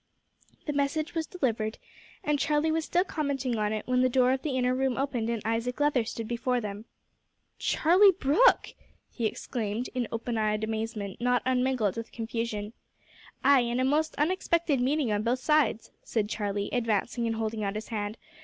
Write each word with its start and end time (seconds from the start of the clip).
The 0.65 0.73
message 0.73 1.13
was 1.13 1.27
delivered, 1.27 1.77
and 2.23 2.39
Charlie 2.39 2.71
was 2.71 2.85
still 2.85 3.03
commenting 3.03 3.55
on 3.59 3.71
it, 3.71 3.85
when 3.85 4.01
the 4.01 4.09
door 4.09 4.31
of 4.31 4.41
the 4.41 4.57
inner 4.57 4.73
room 4.73 4.97
opened 4.97 5.29
and 5.29 5.43
Isaac 5.45 5.79
Leather 5.79 6.05
stood 6.05 6.27
before 6.27 6.59
them. 6.59 6.85
"Charlie 7.59 8.09
Brooke!" 8.11 8.73
he 9.11 9.27
exclaimed, 9.27 9.89
in 9.93 10.07
open 10.11 10.39
eyed 10.39 10.63
amazement, 10.63 11.21
not 11.21 11.43
unmingled 11.45 11.97
with 11.97 12.11
confusion. 12.11 12.73
"Ay, 13.43 13.59
and 13.59 13.79
a 13.79 13.85
most 13.85 14.15
unexpected 14.17 14.81
meeting 14.81 15.11
on 15.11 15.21
both 15.21 15.37
sides," 15.37 15.91
said 16.01 16.27
Charlie, 16.29 16.71
advancing 16.73 17.27
and 17.27 17.35
holding 17.35 17.63
out 17.63 17.75
his 17.75 17.89
hand. 17.89 18.17